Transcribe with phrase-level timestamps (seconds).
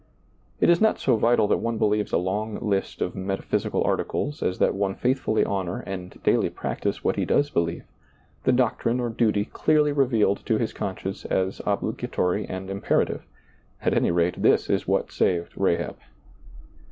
[0.59, 4.41] It is not so vital that one believes a long list of metaphysi cal articles
[4.41, 7.83] as that one &ithfully honor and daily practise what he does believe—
[8.43, 13.27] the doctrine or duty clearly revealed to his conscience as obliga tory and imperative;
[13.83, 15.97] at any rate this is what saved Rahab.